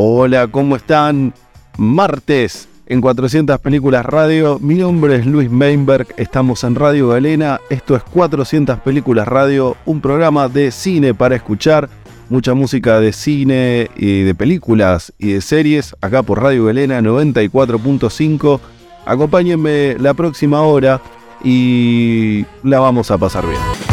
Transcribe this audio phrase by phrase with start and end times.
[0.00, 1.34] Hola, ¿cómo están?
[1.76, 4.60] Martes en 400 Películas Radio.
[4.60, 7.60] Mi nombre es Luis Meinberg, estamos en Radio Galena.
[7.68, 11.88] Esto es 400 Películas Radio, un programa de cine para escuchar.
[12.30, 18.60] Mucha música de cine y de películas y de series acá por Radio Galena 94.5.
[19.04, 21.00] Acompáñenme la próxima hora
[21.42, 23.87] y la vamos a pasar bien.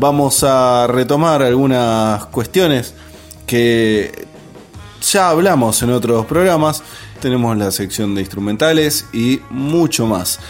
[0.00, 2.94] Vamos a retomar algunas cuestiones
[3.46, 4.26] que
[5.02, 6.82] ya hablamos en otros programas.
[7.20, 10.40] Tenemos la sección de instrumentales y mucho más.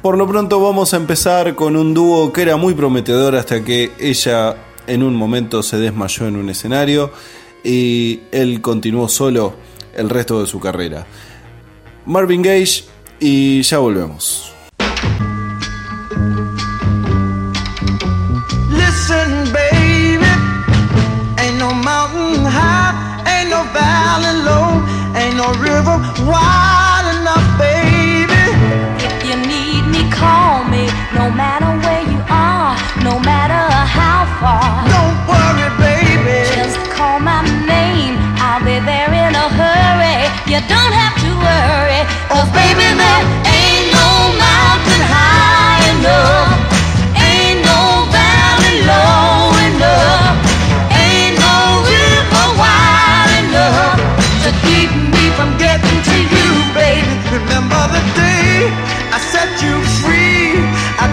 [0.00, 3.90] Por lo pronto vamos a empezar con un dúo que era muy prometedor hasta que
[3.98, 4.54] ella
[4.86, 7.10] en un momento se desmayó en un escenario
[7.64, 9.54] y él continuó solo
[9.92, 11.04] el resto de su carrera.
[12.06, 12.84] Marvin Gage
[13.18, 14.49] y ya volvemos.
[25.58, 26.79] River wide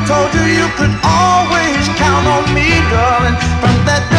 [0.08, 3.36] told you you could always count on me, darling.
[3.60, 4.17] From that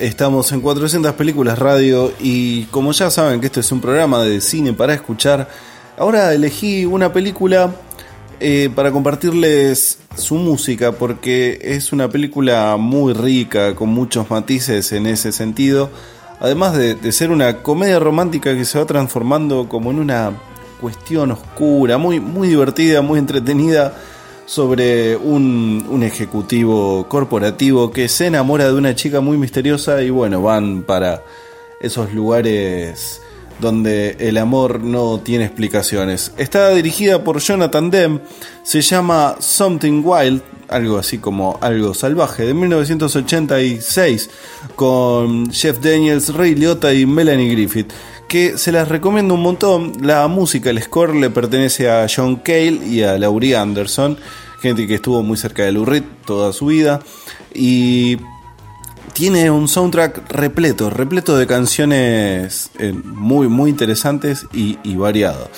[0.00, 4.40] estamos en 400 Películas Radio y como ya saben que este es un programa de
[4.40, 5.48] cine para escuchar,
[5.98, 7.74] ahora elegí una película
[8.40, 15.06] eh, para compartirles su música porque es una película muy rica, con muchos matices en
[15.06, 15.90] ese sentido,
[16.40, 20.32] además de, de ser una comedia romántica que se va transformando como en una
[20.80, 23.94] cuestión oscura, muy, muy divertida, muy entretenida
[24.50, 30.42] sobre un, un ejecutivo corporativo que se enamora de una chica muy misteriosa y bueno,
[30.42, 31.22] van para
[31.80, 33.20] esos lugares
[33.60, 36.32] donde el amor no tiene explicaciones.
[36.36, 38.20] Está dirigida por Jonathan Demme,
[38.64, 44.30] se llama Something Wild, algo así como algo salvaje, de 1986,
[44.74, 47.92] con Jeff Daniels, Ray Liotta y Melanie Griffith,
[48.28, 49.92] que se las recomiendo un montón.
[50.00, 54.16] La música, el score le pertenece a John Cale y a Laurie Anderson,
[54.60, 57.00] gente que estuvo muy cerca de Lou Reed toda su vida.
[57.54, 58.18] Y
[59.12, 65.48] tiene un soundtrack repleto, repleto de canciones eh, muy, muy interesantes y, y variado.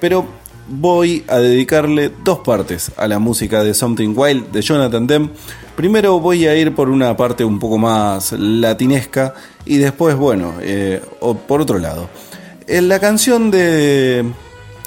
[0.00, 0.26] Pero
[0.68, 5.30] voy a dedicarle dos partes a la música de Something Wild de Jonathan Demme.
[5.76, 9.34] Primero voy a ir por una parte un poco más latinesca
[9.64, 11.00] y después, bueno, eh,
[11.46, 12.08] por otro lado.
[12.66, 14.24] En la canción de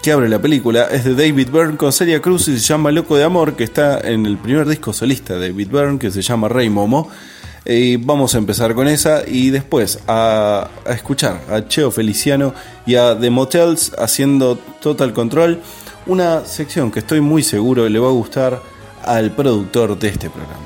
[0.02, 3.16] que abre la película es de David Byrne con Celia Cruz y se llama Loco
[3.16, 6.50] de Amor, que está en el primer disco solista de David Byrne, que se llama
[6.50, 7.10] Rey Momo.
[7.66, 12.56] Y vamos a empezar con esa y después a, a escuchar a Cheo Feliciano
[12.88, 15.62] y a The Motels haciendo Total Control,
[16.08, 18.62] una sección que estoy muy seguro le va a gustar
[19.04, 20.66] al productor de este programa.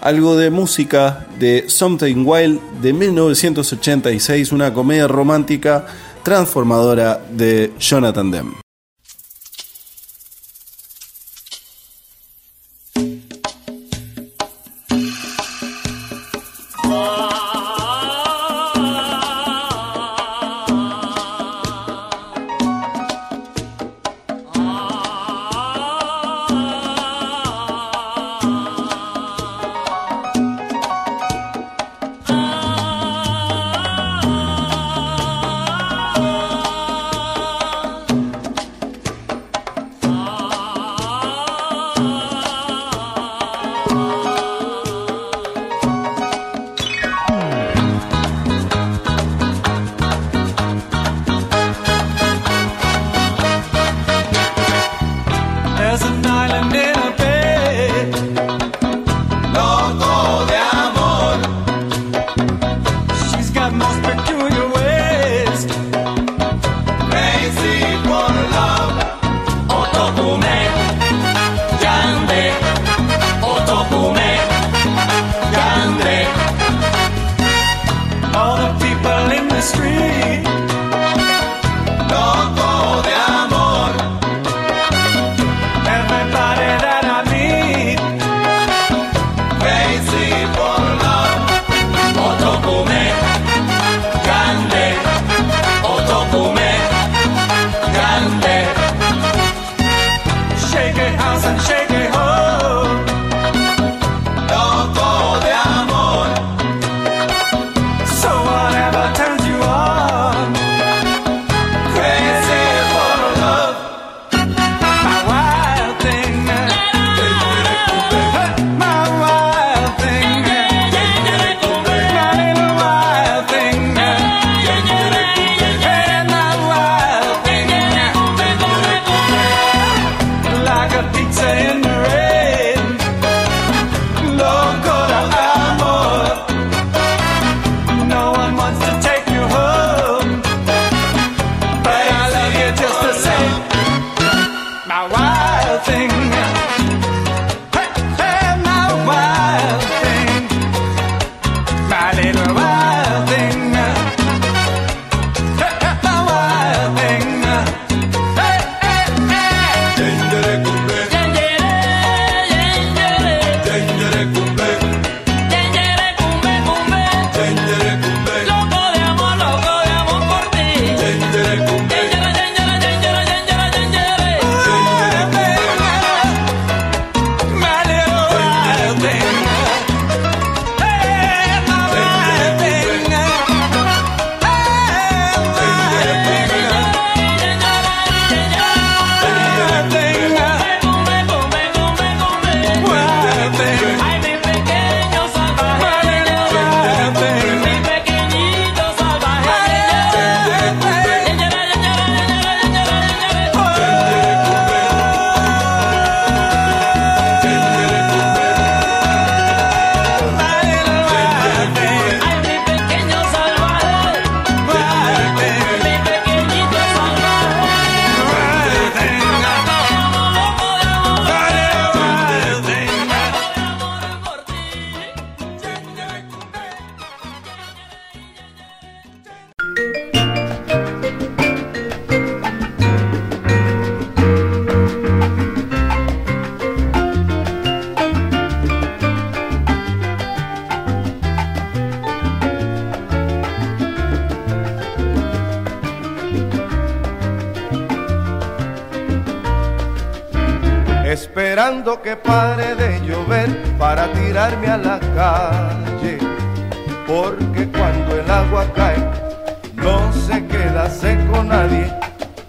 [0.00, 5.86] Algo de música de Something Wild de 1986, una comedia romántica
[6.24, 8.63] transformadora de Jonathan Demme.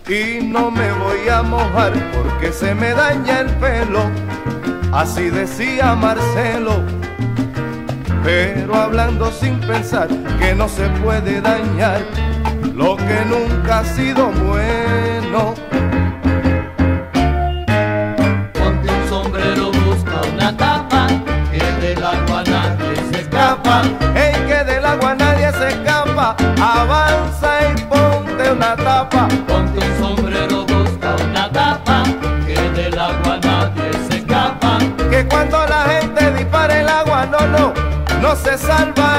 [0.08, 4.04] Y no me voy a mojar porque se me daña el pelo.
[4.94, 6.84] Así decía Marcelo.
[8.24, 10.08] Pero hablando sin pensar
[10.40, 12.02] que no se puede dañar
[12.76, 15.65] lo que nunca ha sido bueno.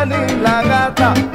[0.05, 1.26] Ni la gata.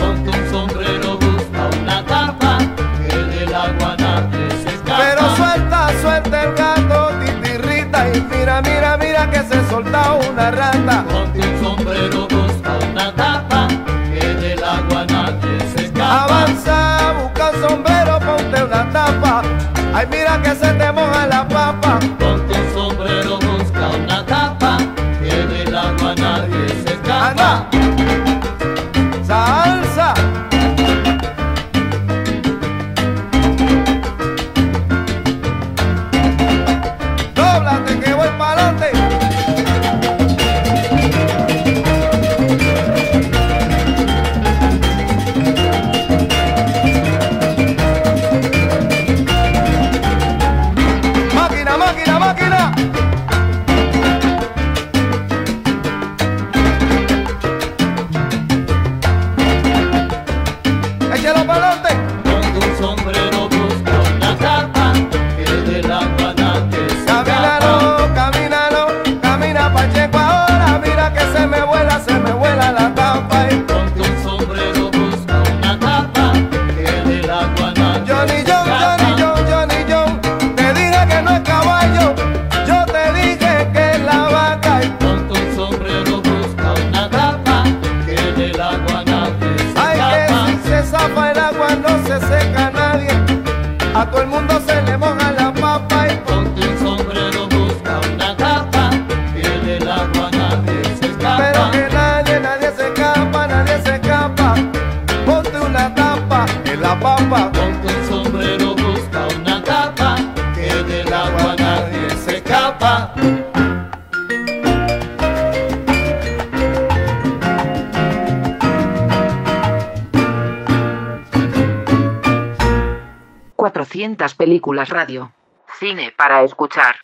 [124.52, 125.32] Películas radio.
[125.80, 127.01] Cine para escuchar.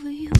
[0.00, 0.39] Over you.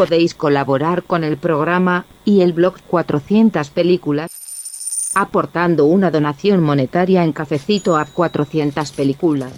[0.00, 4.30] Podéis colaborar con el programa y el blog 400 películas
[5.14, 9.52] aportando una donación monetaria en cafecito a 400 películas.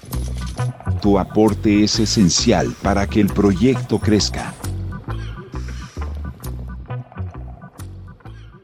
[1.01, 4.53] Tu aporte es esencial para que el proyecto crezca.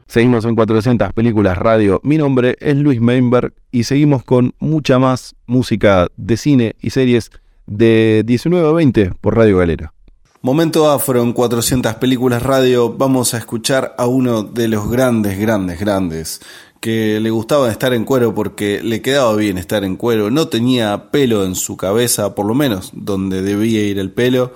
[0.05, 2.01] Seguimos en 400 películas radio.
[2.03, 7.31] Mi nombre es Luis Meinberg y seguimos con mucha más música de cine y series
[7.67, 9.93] de 19 a 20 por Radio Galera.
[10.41, 12.93] Momento afro en 400 películas radio.
[12.93, 16.39] Vamos a escuchar a uno de los grandes, grandes, grandes
[16.79, 20.31] que le gustaba estar en cuero porque le quedaba bien estar en cuero.
[20.31, 24.53] No tenía pelo en su cabeza, por lo menos donde debía ir el pelo,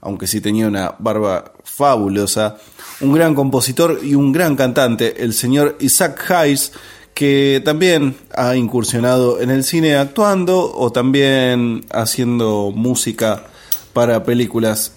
[0.00, 2.56] aunque sí tenía una barba fabulosa.
[3.02, 6.72] Un gran compositor y un gran cantante, el señor Isaac Hayes,
[7.12, 13.44] que también ha incursionado en el cine actuando o también haciendo música
[13.92, 14.92] para películas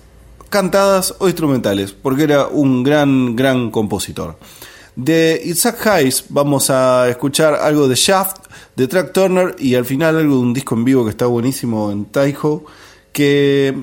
[0.50, 4.38] cantadas o instrumentales, porque era un gran, gran compositor.
[4.96, 10.18] De Isaac Hayes vamos a escuchar algo de Shaft, de Track Turner y al final
[10.18, 12.66] algo de un disco en vivo que está buenísimo en Taiho,
[13.14, 13.74] que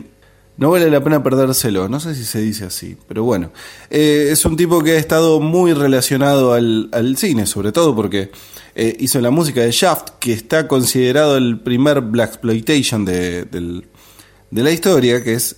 [0.59, 3.51] no vale la pena perdérselo, no sé si se dice así, pero bueno,
[3.91, 8.31] eh, es un tipo que ha estado muy relacionado al, al cine, sobre todo porque
[8.75, 14.63] eh, hizo la música de Shaft, que está considerado el primer Black Exploitation de, de
[14.63, 15.57] la historia, que es,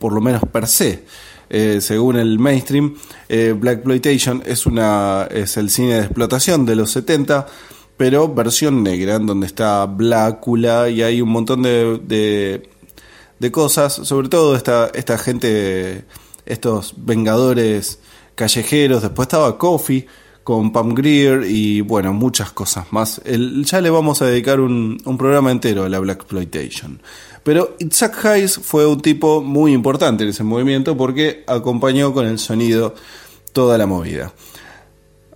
[0.00, 1.04] por lo menos per se,
[1.50, 2.96] eh, según el mainstream,
[3.28, 7.46] eh, Black Exploitation es, una, es el cine de explotación de los 70,
[7.96, 12.62] pero versión negra, en donde está Blácula y hay un montón de,
[13.38, 16.04] de, cosas, sobre todo esta, esta gente,
[16.46, 17.98] estos vengadores
[18.34, 20.06] callejeros, después estaba Coffee
[20.44, 23.20] con Pam Greer y bueno, muchas cosas más.
[23.24, 27.02] El- ya le vamos a dedicar un, un programa entero a la Black Exploitation.
[27.42, 32.38] Pero Isaac Hayes fue un tipo muy importante en ese movimiento porque acompañó con el
[32.38, 32.94] sonido
[33.52, 34.32] toda la movida.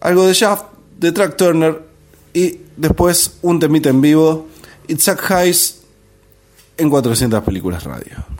[0.01, 0.65] Algo de Shaft,
[0.99, 1.83] de Track Turner
[2.33, 4.49] y después un temita en vivo.
[4.87, 5.83] Isaac Hayes
[6.77, 8.34] en 400 películas radio.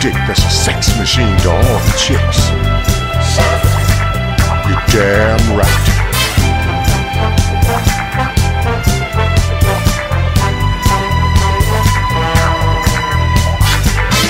[0.00, 2.48] Dick that's a sex machine to all the chicks.
[4.66, 5.88] You're damn right.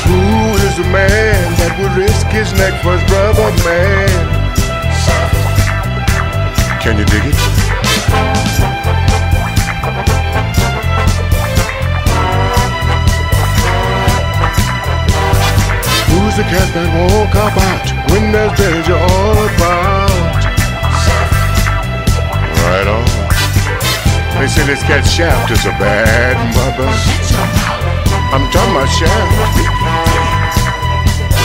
[0.06, 4.38] Who is the man that would risk his neck for his brother, man?
[6.80, 7.47] Can you dig it?
[16.38, 17.82] The cat that won't out
[18.14, 20.38] when there's danger all about?
[22.62, 23.02] Right on.
[24.38, 26.86] They say this cat Shaft is a bad mother.
[28.30, 29.34] I'm talking about Shaft.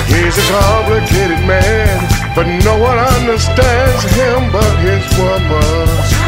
[0.05, 1.97] He's a complicated man,
[2.37, 6.22] but no one understands him but his woman.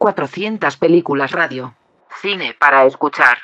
[0.00, 1.74] Cuatrocientas películas radio.
[2.22, 3.36] Cine para escuchar.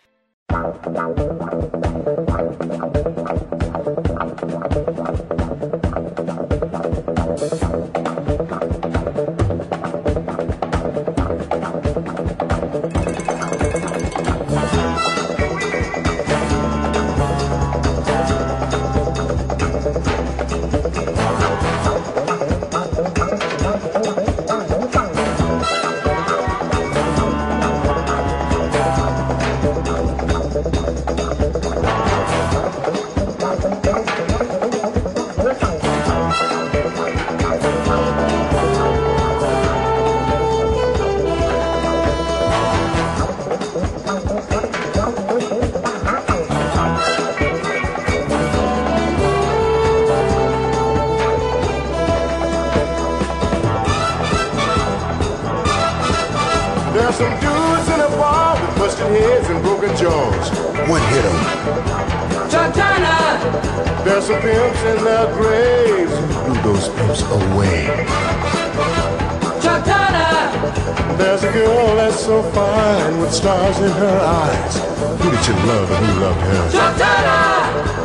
[72.26, 74.78] So fine with stars in her eyes.
[75.22, 76.70] Who did you love and who loved her?
[76.70, 77.95] Chantana!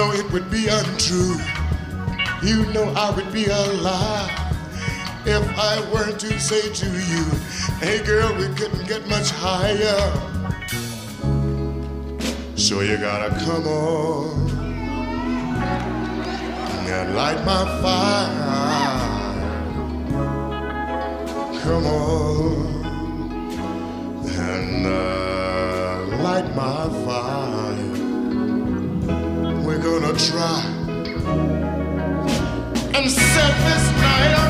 [0.00, 1.36] Know it would be untrue.
[2.42, 4.40] You know I would be a lie
[5.26, 7.24] if I were to say to you,
[7.80, 10.00] hey girl, we couldn't get much higher.
[12.56, 14.50] So you gotta come on
[16.88, 18.80] and light my fire.
[21.62, 22.84] Come on
[24.24, 27.19] and uh, light my fire.
[29.82, 30.62] Gonna try.
[32.94, 34.49] And set this night on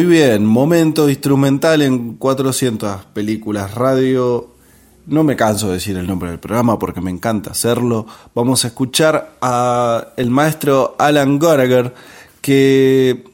[0.00, 4.48] Muy bien, momento instrumental en 400 películas radio.
[5.04, 8.06] No me canso de decir el nombre del programa porque me encanta hacerlo.
[8.34, 11.92] Vamos a escuchar a el maestro Alan Gallagher
[12.40, 13.24] que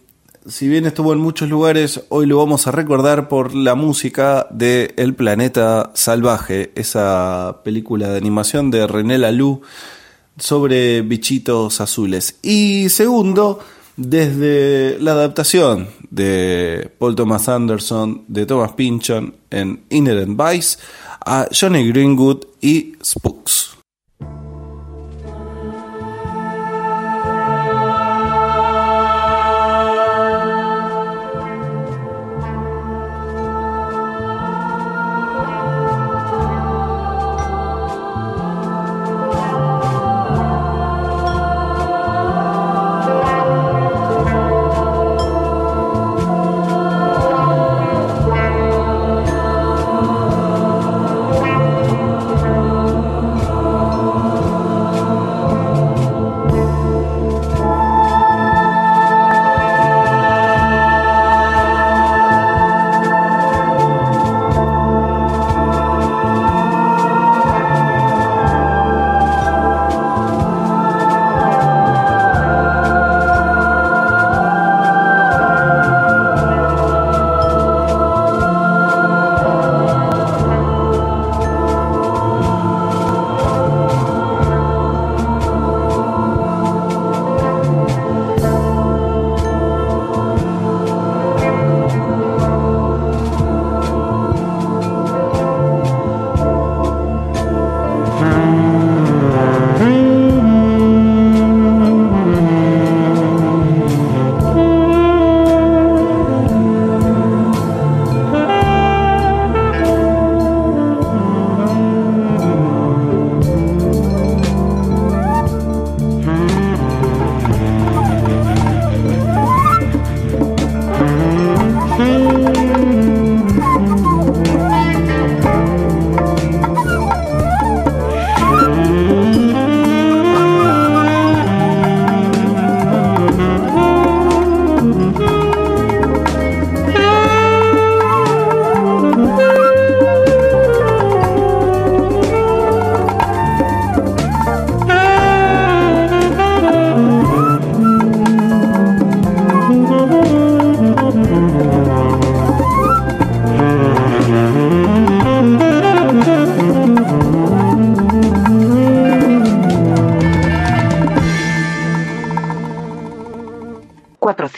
[0.49, 4.93] si bien estuvo en muchos lugares, hoy lo vamos a recordar por la música de
[4.97, 9.61] El planeta salvaje, esa película de animación de René Laloux
[10.37, 12.41] sobre bichitos azules.
[12.43, 13.61] Y segundo,
[13.97, 20.79] desde la adaptación de Paul Thomas Anderson, de Thomas Pynchon en Inherent Vice,
[21.25, 23.76] a Johnny Greenwood y Spooks.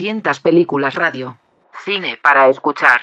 [0.09, 1.39] 400 películas radio.
[1.85, 3.03] Cine para escuchar.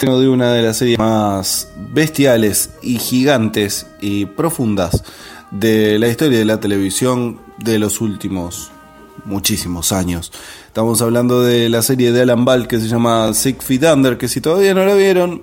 [0.00, 5.04] Tengo de una de las series más bestiales y gigantes y profundas
[5.50, 8.70] de la historia de la televisión de los últimos
[9.26, 10.32] muchísimos años.
[10.66, 14.28] Estamos hablando de la serie de Alan Ball que se llama Six Feet Under, que
[14.28, 15.42] si todavía no la vieron,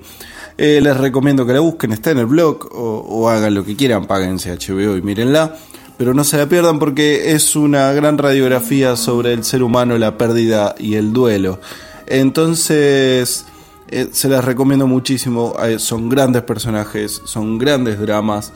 [0.57, 3.75] eh, les recomiendo que la busquen, está en el blog o, o hagan lo que
[3.75, 5.55] quieran, páguense HBO y mírenla.
[5.99, 10.17] Pero no se la pierdan porque es una gran radiografía sobre el ser humano, la
[10.17, 11.59] pérdida y el duelo.
[12.07, 13.45] Entonces,
[13.89, 15.55] eh, se las recomiendo muchísimo.
[15.63, 18.53] Eh, son grandes personajes, son grandes dramas.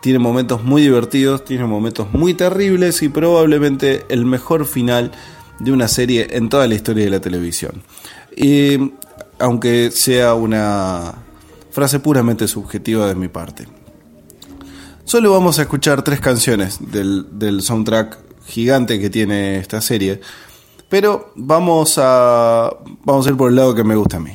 [0.00, 5.12] Tiene momentos muy divertidos, tiene momentos muy terribles y probablemente el mejor final
[5.60, 7.82] de una serie en toda la historia de la televisión.
[8.36, 8.92] Y
[9.38, 11.14] aunque sea una
[11.70, 13.66] frase puramente subjetiva de mi parte.
[15.04, 20.20] Solo vamos a escuchar tres canciones del, del soundtrack gigante que tiene esta serie.
[20.88, 24.32] Pero vamos a, vamos a ir por el lado que me gusta a mí.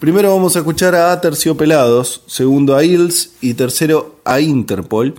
[0.00, 5.14] Primero vamos a escuchar a Terciopelados, segundo a Hills y tercero a Interpol,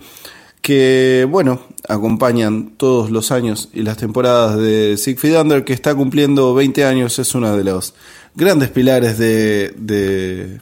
[0.60, 6.52] que, bueno, acompañan todos los años y las temporadas de Siegfried Under, que está cumpliendo
[6.52, 7.94] 20 años, es uno de los
[8.34, 10.60] grandes pilares de, de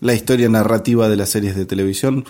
[0.00, 2.24] la historia narrativa de las series de televisión,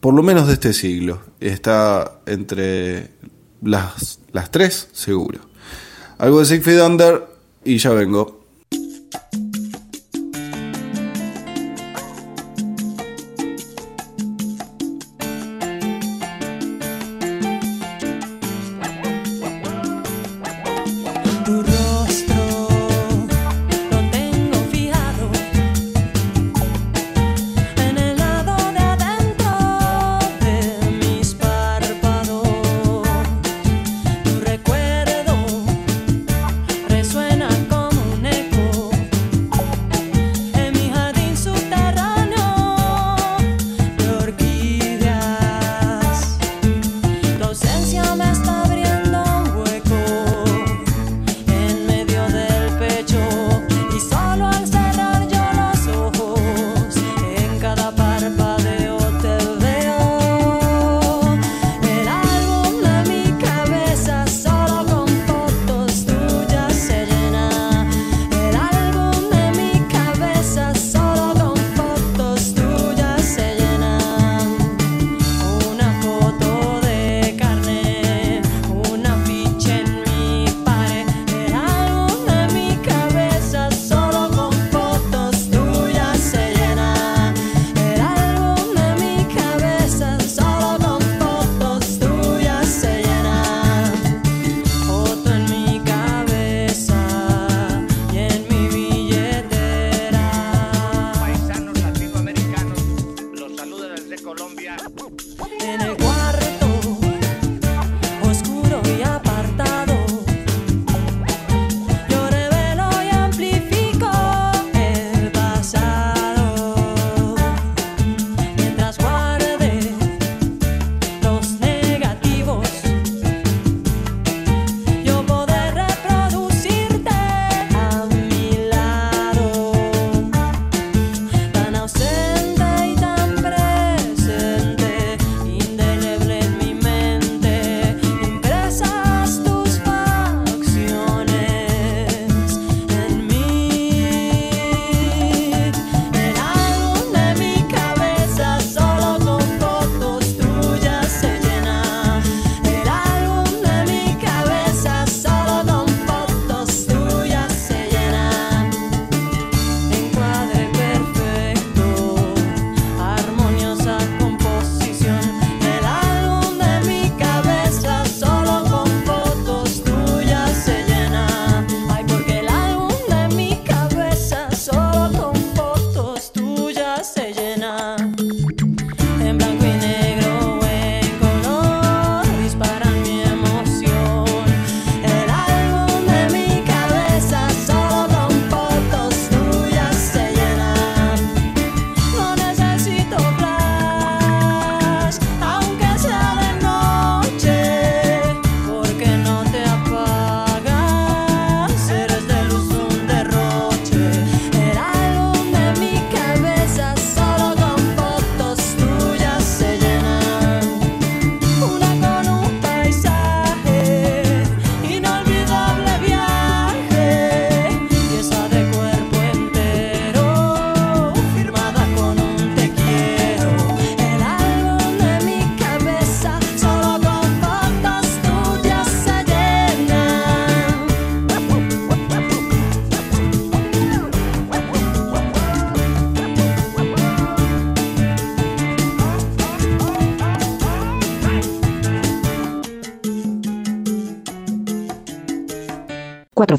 [0.00, 1.20] por lo menos de este siglo.
[1.40, 3.10] Está entre
[3.62, 5.40] las, las tres, seguro.
[6.16, 7.26] Algo de Siegfried Under
[7.66, 8.43] y ya vengo.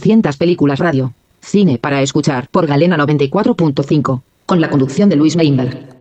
[0.05, 1.13] 400 películas radio.
[1.41, 4.21] Cine para escuchar por Galena 94.5.
[4.45, 5.95] Con la conducción de Luis Meinberg.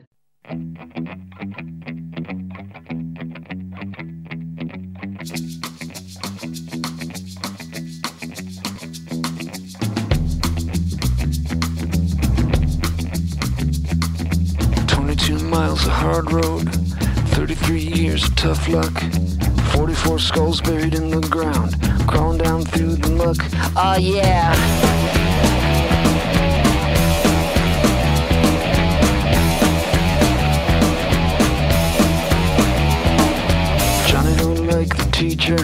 [15.50, 16.68] Miles of hard road,
[17.36, 18.92] thirty-three years of tough luck,
[19.72, 21.76] forty-four skulls buried in the ground,
[22.06, 23.36] crawling down through the muck.
[23.76, 24.54] Oh yeah.
[34.06, 35.56] Johnny don't like the teacher.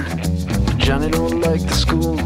[0.78, 2.16] Johnny don't like the school.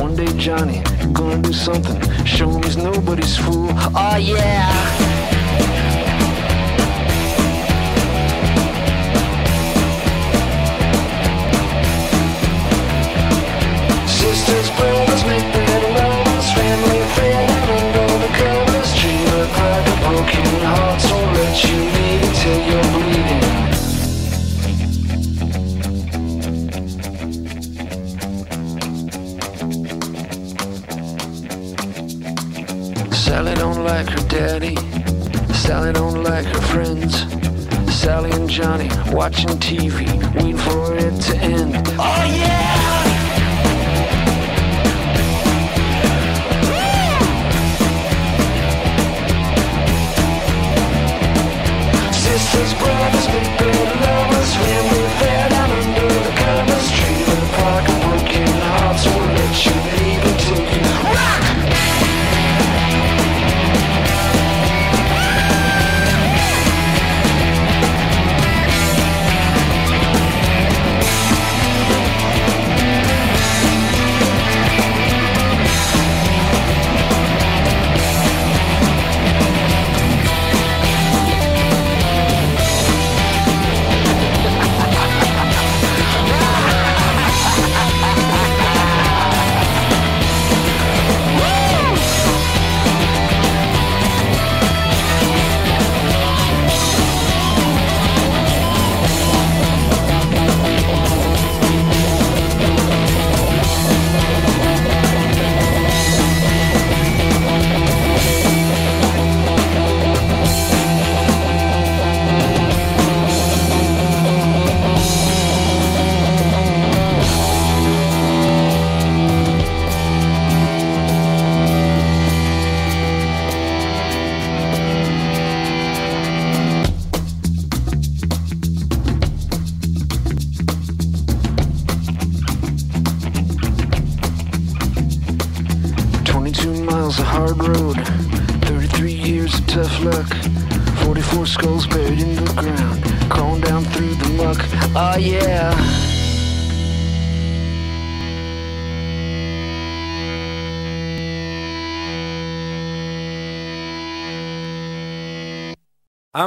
[0.00, 2.00] One day Johnny gonna do something.
[2.24, 3.70] Show him he's nobody's fool.
[3.94, 5.15] Oh yeah.
[39.16, 40.06] Watching TV,
[40.36, 41.74] waiting for it to end.
[41.98, 43.05] Oh yeah!
[52.56, 54.85] Brothers, brothers, big, big lovers, real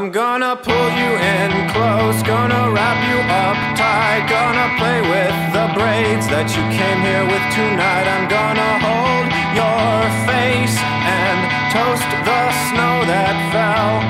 [0.10, 5.70] I'm gonna pull you in close, gonna wrap you up tight, gonna play with the
[5.78, 8.10] braids that you came here with tonight.
[8.10, 11.38] I'm gonna hold your face and
[11.70, 12.42] toast the
[12.74, 14.02] snow that fell.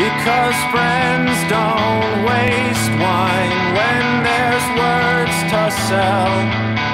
[0.00, 6.87] Because friends don't waste wine when there's words to sell.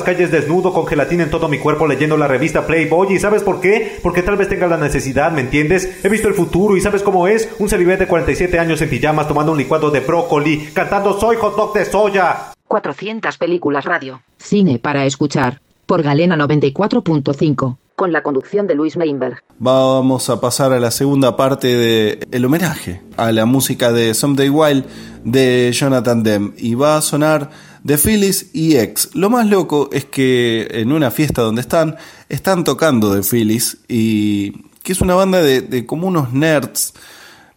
[0.00, 3.12] Las calles desnudo con gelatina en todo mi cuerpo leyendo la revista Playboy.
[3.12, 3.98] ¿Y sabes por qué?
[4.02, 6.02] Porque tal vez tenga la necesidad, ¿me entiendes?
[6.02, 7.50] He visto el futuro y ¿sabes cómo es?
[7.58, 11.54] Un celibete de 47 años en pijamas tomando un licuado de brócoli, cantando Soy hot
[11.54, 12.52] dog de soya.
[12.66, 14.22] 400 películas radio.
[14.38, 15.60] Cine para escuchar.
[15.84, 17.76] Por Galena 94.5.
[17.94, 19.42] Con la conducción de Luis Meinberg.
[19.58, 24.48] Vamos a pasar a la segunda parte de el homenaje a la música de Someday
[24.48, 24.86] Wild
[25.24, 27.50] de Jonathan Demme y va a sonar
[27.86, 29.10] The Phillies y X.
[29.14, 31.96] Lo más loco es que en una fiesta donde están
[32.28, 34.52] están tocando The Phillies y
[34.82, 36.94] que es una banda de, de como unos nerds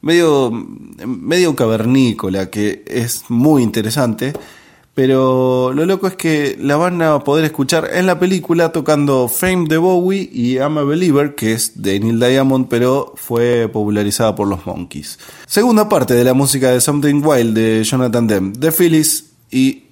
[0.01, 4.33] medio medio cavernícola que es muy interesante.
[4.95, 9.65] Pero lo loco es que la van a poder escuchar en la película tocando Fame
[9.67, 14.47] de Bowie y I'm a Believer, que es de Neil Diamond, pero fue popularizada por
[14.47, 15.17] los Monkeys.
[15.47, 19.83] Segunda parte de la música de Something Wild de Jonathan Demme, The Phillies y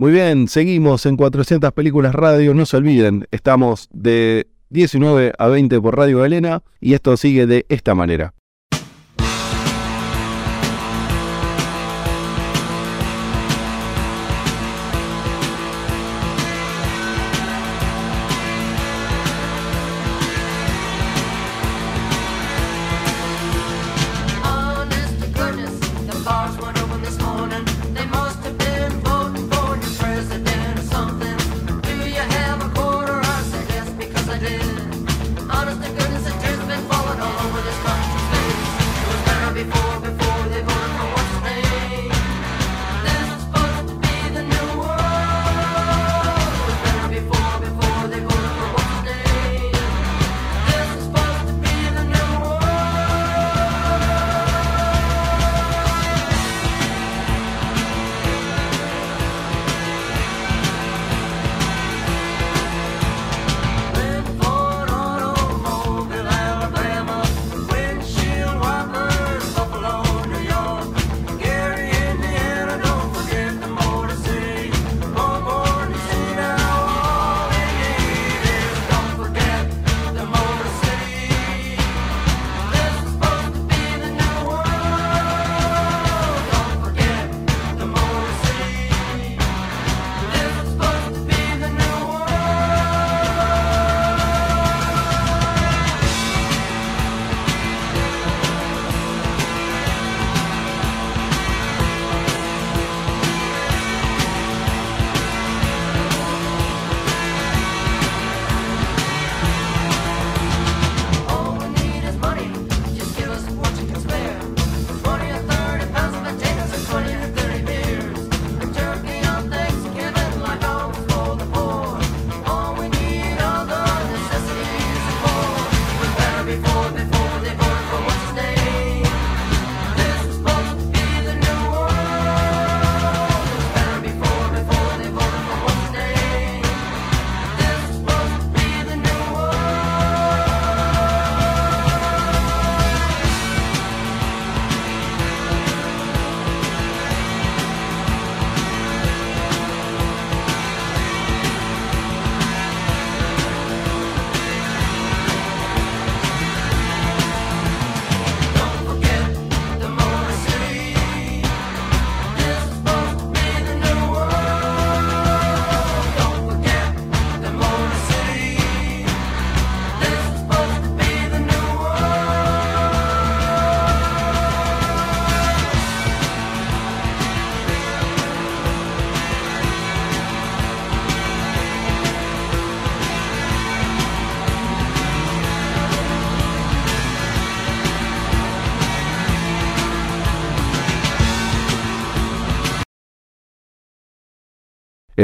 [0.00, 2.54] Muy bien, seguimos en 400 películas radio.
[2.54, 7.66] No se olviden, estamos de 19 a 20 por Radio Galena y esto sigue de
[7.68, 8.32] esta manera.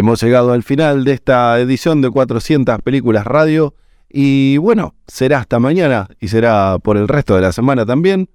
[0.06, 3.74] Hemos llegado al final de esta edición de 400 Películas Radio
[4.08, 8.30] y bueno, será hasta mañana y será por el resto de la semana también,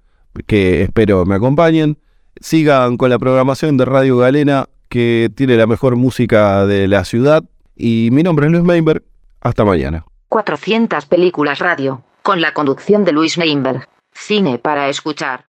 [0.46, 1.96] que espero me acompañen.
[2.38, 7.42] Sigan con la programación de Radio Galena que tiene la mejor música de la ciudad
[7.74, 9.02] y mi nombre es Luis Meinberg.
[9.40, 10.04] Hasta mañana.
[10.28, 13.88] 400 películas radio, con la conducción de Luis Meinberg.
[14.12, 15.40] Cine para escuchar.